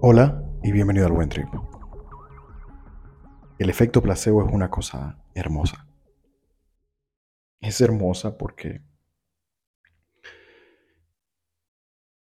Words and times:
Hola 0.00 0.48
y 0.62 0.70
bienvenido 0.70 1.06
al 1.06 1.12
Buen 1.12 1.28
Trip. 1.28 1.48
El 3.58 3.68
efecto 3.68 4.00
placebo 4.00 4.46
es 4.46 4.52
una 4.52 4.70
cosa 4.70 5.20
hermosa. 5.34 5.88
Es 7.60 7.80
hermosa 7.80 8.38
porque 8.38 8.80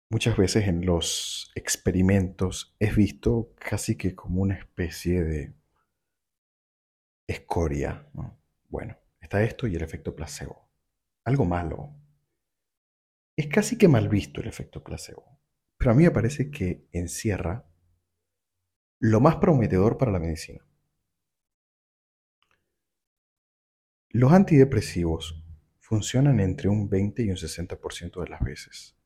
muchas 0.10 0.38
veces 0.38 0.70
en 0.70 0.86
los 0.86 1.52
experimentos 1.54 2.74
es 2.80 2.96
visto 2.96 3.52
casi 3.56 3.98
que 3.98 4.16
como 4.16 4.42
una 4.42 4.56
especie 4.56 5.26
de 5.26 5.54
escoria. 7.28 8.08
Bueno, 8.70 8.98
está 9.20 9.44
esto 9.44 9.68
y 9.68 9.76
el 9.76 9.84
efecto 9.84 10.16
placebo. 10.16 10.70
Algo 11.26 11.44
malo. 11.44 11.94
Es 13.36 13.48
casi 13.48 13.78
que 13.78 13.90
mal 13.90 14.08
visto 14.08 14.40
el 14.40 14.48
efecto 14.48 14.82
placebo. 14.82 15.36
Pero 15.78 15.92
a 15.92 15.94
mí 15.94 16.04
me 16.04 16.12
parece 16.12 16.50
que 16.50 16.88
encierra 16.94 17.66
lo 19.00 19.20
más 19.20 19.38
prometedor 19.38 19.98
para 19.98 20.12
la 20.12 20.20
medicina. 20.20 20.66
Los 24.10 24.32
antidepresivos 24.32 25.44
funcionan 25.80 26.40
entre 26.40 26.70
un 26.70 26.90
20 26.90 27.24
y 27.24 27.30
un 27.30 27.36
60% 27.36 28.24
de 28.24 28.30
las 28.30 28.42
veces. 28.42 28.98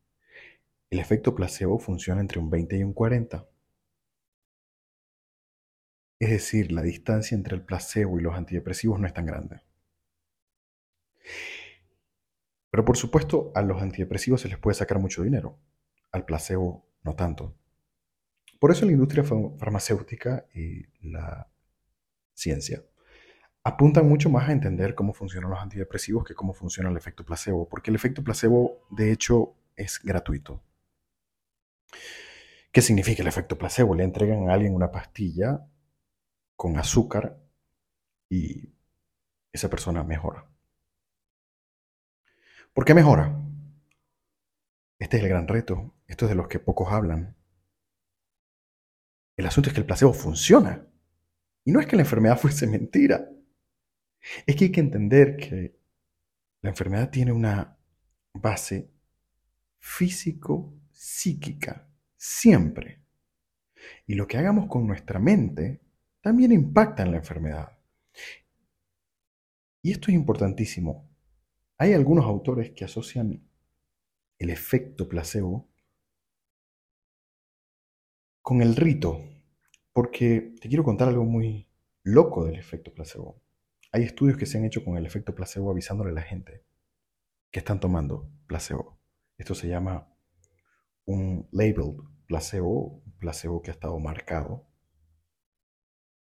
El 0.89 0.99
efecto 0.99 1.35
placebo 1.35 1.79
funciona 1.79 2.21
entre 2.21 2.39
un 2.39 2.49
20 2.49 2.77
y 2.77 2.84
un 2.84 2.93
40. 2.93 3.48
Es 6.20 6.29
decir, 6.29 6.71
la 6.71 6.81
distancia 6.81 7.35
entre 7.35 7.55
el 7.55 7.63
placebo 7.63 8.20
y 8.20 8.21
los 8.21 8.35
antidepresivos 8.35 8.99
no 8.99 9.07
es 9.07 9.13
tan 9.13 9.26
grande. 9.26 9.62
Pero 12.70 12.85
por 12.85 12.98
supuesto, 12.98 13.51
a 13.55 13.62
los 13.62 13.82
antidepresivos 13.82 14.41
se 14.41 14.48
les 14.48 14.57
puede 14.57 14.76
sacar 14.76 14.99
mucho 14.99 15.23
dinero, 15.23 15.60
al 16.12 16.26
placebo 16.26 16.87
no 17.04 17.15
tanto. 17.15 17.55
Por 18.60 18.71
eso 18.71 18.85
la 18.85 18.91
industria 18.91 19.24
farmacéutica 19.24 20.46
y 20.54 20.84
la 21.02 21.49
ciencia 22.34 22.84
apuntan 23.63 24.07
mucho 24.07 24.29
más 24.29 24.49
a 24.49 24.51
entender 24.51 24.96
cómo 24.96 25.13
funcionan 25.13 25.49
los 25.49 25.60
antidepresivos 25.60 26.26
que 26.26 26.35
cómo 26.35 26.54
funciona 26.54 26.90
el 26.90 26.98
efecto 26.98 27.24
placebo, 27.26 27.68
porque 27.70 27.90
el 27.90 27.96
efecto 27.96 28.24
placebo 28.24 28.85
de 28.90 29.12
hecho 29.12 29.55
es 29.76 29.99
gratuito. 30.04 30.62
¿Qué 32.71 32.82
significa 32.82 33.21
el 33.21 33.27
efecto 33.27 33.57
placebo? 33.57 33.96
Le 33.96 34.04
entregan 34.04 34.49
a 34.49 34.54
alguien 34.54 34.76
una 34.76 34.91
pastilla 34.91 35.66
con 36.55 36.77
azúcar 36.77 37.40
y 38.29 38.73
esa 39.51 39.70
persona 39.70 40.04
mejora. 40.04 40.46
¿Por 42.73 42.85
qué 42.85 42.94
mejora? 42.94 43.41
Este 44.99 45.18
es 45.18 45.23
el 45.23 45.29
gran 45.29 45.48
reto. 45.48 45.96
Esto 46.07 46.26
es 46.26 46.29
de 46.29 46.35
los 46.35 46.48
que 46.48 46.60
pocos 46.60 46.91
hablan. 46.91 47.35
El 49.40 49.48
asunto 49.48 49.70
es 49.70 49.73
que 49.73 49.79
el 49.79 49.85
placebo 49.85 50.12
funciona. 50.12 50.85
Y 51.63 51.71
no 51.71 51.79
es 51.79 51.87
que 51.87 51.95
la 51.95 52.01
enfermedad 52.01 52.37
fuese 52.37 52.68
mentira. 52.68 53.32
Es 54.45 54.57
que 54.57 54.65
hay 54.65 54.71
que 54.73 54.82
entender 54.82 55.37
que 55.37 55.79
la 56.59 56.71
enfermedad 56.71 57.09
tiene 57.09 57.32
una 57.32 57.77
base 58.34 58.91
físico-psíquica, 59.79 61.87
siempre. 62.17 63.01
Y 64.06 64.16
lo 64.16 64.28
que 64.28 64.38
hagamos 64.38 64.67
con 64.67 64.85
nuestra 64.85 65.19
mente 65.19 65.79
también 66.19 66.51
impacta 66.51 67.03
en 67.03 67.12
la 67.12 67.17
enfermedad. 67.19 67.79
Y 69.81 69.91
esto 69.91 70.12
es 70.12 70.16
importantísimo. 70.16 71.09
Hay 71.78 71.94
algunos 71.94 72.25
autores 72.25 72.72
que 72.72 72.84
asocian 72.84 73.41
el 74.38 74.50
efecto 74.50 75.07
placebo 75.07 75.69
con 78.49 78.63
el 78.63 78.75
rito, 78.75 79.23
porque 79.93 80.55
te 80.59 80.69
quiero 80.69 80.83
contar 80.83 81.07
algo 81.07 81.23
muy 81.23 81.69
loco 82.01 82.45
del 82.45 82.55
efecto 82.55 82.91
placebo. 82.91 83.43
Hay 83.91 84.01
estudios 84.01 84.39
que 84.39 84.47
se 84.47 84.57
han 84.57 84.65
hecho 84.65 84.83
con 84.83 84.97
el 84.97 85.05
efecto 85.05 85.35
placebo 85.35 85.69
avisándole 85.69 86.09
a 86.09 86.13
la 86.13 86.23
gente 86.23 86.65
que 87.51 87.59
están 87.59 87.79
tomando 87.79 88.27
placebo. 88.47 88.99
Esto 89.38 89.53
se 89.53 89.67
llama 89.67 90.11
un 91.05 91.47
labeled 91.51 91.97
placebo, 92.25 93.03
un 93.05 93.17
placebo 93.19 93.61
que 93.61 93.69
ha 93.69 93.75
estado 93.75 93.99
marcado. 93.99 94.65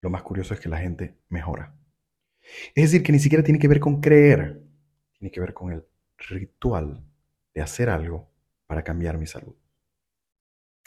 Lo 0.02 0.10
más 0.10 0.22
curioso 0.22 0.52
es 0.52 0.60
que 0.60 0.68
la 0.68 0.80
gente 0.80 1.18
mejora. 1.30 1.74
Es 2.74 2.92
decir, 2.92 3.02
que 3.02 3.12
ni 3.12 3.20
siquiera 3.20 3.42
tiene 3.42 3.58
que 3.58 3.68
ver 3.68 3.80
con 3.80 4.02
creer, 4.02 4.62
tiene 5.18 5.32
que 5.32 5.40
ver 5.40 5.54
con 5.54 5.72
el 5.72 5.82
ritual 6.28 7.06
de 7.54 7.62
hacer 7.62 7.88
algo 7.88 8.30
para 8.66 8.84
cambiar 8.84 9.16
mi 9.16 9.26
salud. 9.26 9.56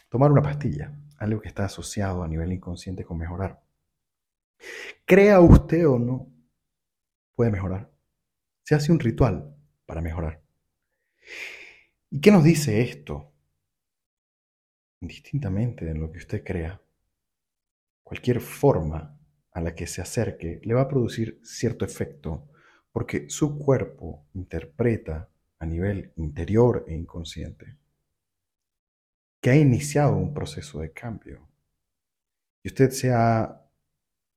Tomar 0.08 0.32
una 0.32 0.44
pastilla, 0.44 0.96
algo 1.18 1.42
que 1.42 1.48
está 1.48 1.66
asociado 1.66 2.24
a 2.24 2.28
nivel 2.28 2.52
inconsciente 2.54 3.04
con 3.04 3.18
mejorar. 3.18 3.62
Crea 5.06 5.40
usted 5.40 5.88
o 5.88 6.00
no, 6.00 6.32
puede 7.36 7.52
mejorar. 7.52 7.92
Se 8.64 8.76
hace 8.76 8.92
un 8.92 9.00
ritual 9.00 9.56
para 9.86 10.02
mejorar. 10.02 10.42
¿Y 12.10 12.22
qué 12.22 12.32
nos 12.32 12.44
dice 12.44 12.82
esto? 12.82 13.32
Indistintamente 15.02 15.86
de 15.86 15.96
lo 15.96 16.12
que 16.12 16.20
usted 16.20 16.44
crea, 16.44 16.82
cualquier 18.04 18.42
forma 18.42 19.20
a 19.52 19.62
la 19.62 19.76
que 19.76 19.88
se 19.88 20.02
acerque 20.02 20.60
le 20.64 20.74
va 20.74 20.82
a 20.82 20.88
producir 20.88 21.40
cierto 21.44 21.86
efecto 21.86 22.50
porque 22.92 23.30
su 23.30 23.58
cuerpo 23.58 24.26
interpreta 24.34 25.30
a 25.60 25.66
nivel 25.66 26.14
interior 26.16 26.86
e 26.88 26.96
inconsciente 26.96 27.78
que 29.46 29.52
ha 29.52 29.56
iniciado 29.56 30.16
un 30.16 30.34
proceso 30.34 30.80
de 30.80 30.92
cambio. 30.92 31.48
Y 32.64 32.70
usted 32.70 32.90
se 32.90 33.14
ha 33.14 33.62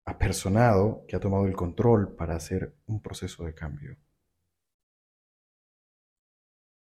apersonado, 0.04 1.06
que 1.08 1.16
ha 1.16 1.18
tomado 1.18 1.46
el 1.46 1.56
control 1.56 2.14
para 2.14 2.36
hacer 2.36 2.76
un 2.84 3.00
proceso 3.00 3.46
de 3.46 3.54
cambio. 3.54 3.96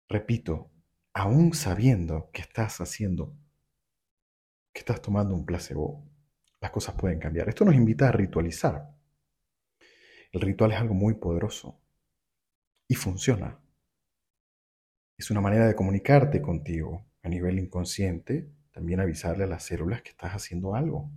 Repito, 0.09 0.71
aún 1.13 1.53
sabiendo 1.53 2.31
que 2.33 2.41
estás 2.41 2.81
haciendo, 2.81 3.37
que 4.73 4.79
estás 4.79 4.99
tomando 4.99 5.35
un 5.35 5.45
placebo, 5.45 6.03
las 6.59 6.71
cosas 6.71 6.95
pueden 6.95 7.19
cambiar. 7.19 7.47
Esto 7.47 7.65
nos 7.65 7.75
invita 7.75 8.09
a 8.09 8.13
ritualizar. 8.13 8.95
El 10.31 10.41
ritual 10.41 10.71
es 10.71 10.79
algo 10.79 10.95
muy 10.95 11.13
poderoso 11.13 11.79
y 12.87 12.95
funciona. 12.95 13.59
Es 15.15 15.29
una 15.29 15.39
manera 15.39 15.67
de 15.67 15.75
comunicarte 15.75 16.41
contigo, 16.41 17.05
a 17.27 17.29
nivel 17.29 17.59
inconsciente, 17.59 18.49
también 18.71 19.01
avisarle 19.01 19.43
a 19.43 19.47
las 19.47 19.63
células 19.63 20.01
que 20.01 20.11
estás 20.11 20.31
haciendo 20.31 20.75
algo. 20.75 21.11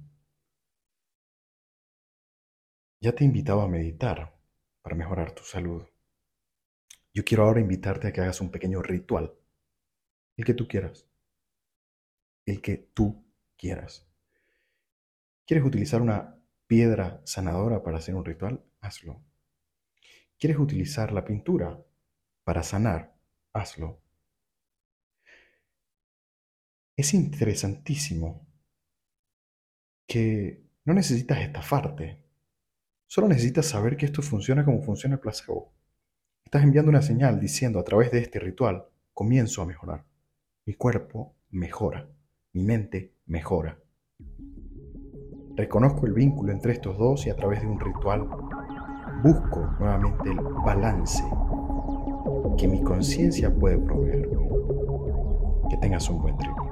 Ya 3.01 3.13
te 3.13 3.23
he 3.23 3.27
invitado 3.27 3.61
a 3.63 3.69
meditar 3.69 4.37
para 4.83 4.97
mejorar 4.97 5.33
tu 5.33 5.45
salud. 5.45 5.85
Yo 7.15 7.25
quiero 7.25 7.45
ahora 7.45 7.61
invitarte 7.61 8.09
a 8.09 8.13
que 8.13 8.21
hagas 8.21 8.41
un 8.41 8.51
pequeño 8.51 8.83
ritual, 8.83 9.33
el 10.37 10.45
que 10.45 10.55
tú 10.55 10.67
quieras, 10.67 11.07
el 12.45 12.61
que 12.61 12.77
tú 12.77 13.25
quieras. 13.57 14.09
¿Quieres 15.47 15.65
utilizar 15.65 16.03
una 16.03 16.37
piedra 16.67 17.21
sanadora 17.25 17.85
para 17.85 17.99
hacer 17.99 18.17
un 18.17 18.25
ritual? 18.25 18.65
Hazlo. 18.81 19.23
¿Quieres 20.39 20.59
utilizar 20.59 21.13
la 21.13 21.25
pintura 21.25 21.81
para 22.43 22.65
sanar? 22.65 23.15
Hazlo. 23.53 24.10
Es 27.01 27.15
interesantísimo 27.15 28.47
que 30.07 30.67
no 30.85 30.93
necesitas 30.93 31.39
estafarte. 31.39 32.23
Solo 33.07 33.27
necesitas 33.27 33.65
saber 33.65 33.97
que 33.97 34.05
esto 34.05 34.21
funciona 34.21 34.67
como 34.67 34.83
funciona 34.83 35.15
el 35.15 35.21
placebo. 35.23 35.73
Estás 36.45 36.63
enviando 36.63 36.91
una 36.91 37.01
señal 37.01 37.41
diciendo 37.41 37.79
a 37.79 37.85
través 37.85 38.11
de 38.11 38.19
este 38.19 38.39
ritual, 38.39 38.85
comienzo 39.15 39.63
a 39.63 39.67
mejorar. 39.67 40.05
Mi 40.67 40.75
cuerpo 40.75 41.37
mejora. 41.49 42.07
Mi 42.53 42.65
mente 42.65 43.15
mejora. 43.25 43.79
Reconozco 45.57 46.05
el 46.05 46.13
vínculo 46.13 46.53
entre 46.53 46.75
estos 46.75 46.99
dos 46.99 47.27
y 47.27 47.31
a 47.31 47.37
través 47.37 47.63
de 47.63 47.67
un 47.67 47.81
ritual 47.81 48.29
busco 49.23 49.75
nuevamente 49.81 50.29
el 50.29 50.41
balance 50.67 51.25
que 52.59 52.69
mi 52.69 52.83
conciencia 52.83 53.51
puede 53.55 53.79
proveer. 53.79 54.29
Que 55.71 55.79
tengas 55.79 56.11
un 56.11 56.21
buen 56.21 56.37
trip. 56.37 56.70